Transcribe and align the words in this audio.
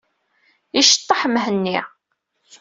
Iceṭṭeḥ 0.79 1.21
Mhenni. 1.33 1.77